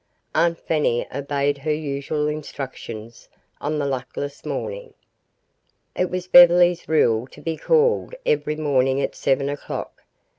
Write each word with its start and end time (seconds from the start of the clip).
Aunt 0.33 0.57
Fanny 0.57 1.05
obeyed 1.13 1.59
her 1.59 1.71
usual 1.71 2.27
instructions 2.27 3.29
on 3.59 3.77
this 3.77 3.87
luckless 3.87 4.43
morning. 4.43 4.95
It 5.95 6.09
was 6.09 6.25
Beverly's 6.25 6.89
rule 6.89 7.27
to 7.27 7.39
be 7.39 7.55
called 7.55 8.15
every 8.25 8.55
morning 8.55 8.99
at 8.99 9.13
seven 9.13 9.47
o'clock. 9.47 10.01